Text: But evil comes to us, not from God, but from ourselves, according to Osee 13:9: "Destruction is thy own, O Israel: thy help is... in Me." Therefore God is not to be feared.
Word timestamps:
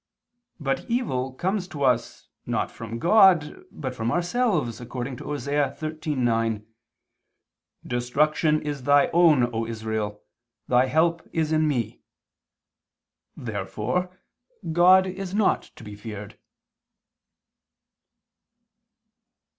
But 0.59 0.89
evil 0.89 1.31
comes 1.31 1.67
to 1.67 1.83
us, 1.83 2.27
not 2.47 2.71
from 2.71 2.97
God, 2.97 3.63
but 3.69 3.93
from 3.93 4.11
ourselves, 4.11 4.81
according 4.81 5.15
to 5.17 5.25
Osee 5.25 5.77
13:9: 5.77 6.65
"Destruction 7.85 8.63
is 8.63 8.81
thy 8.81 9.09
own, 9.13 9.53
O 9.53 9.67
Israel: 9.67 10.23
thy 10.67 10.87
help 10.87 11.21
is... 11.31 11.51
in 11.51 11.67
Me." 11.67 12.01
Therefore 13.37 14.17
God 14.71 15.05
is 15.05 15.35
not 15.35 15.61
to 15.75 15.83
be 15.83 15.95
feared. 15.95 16.39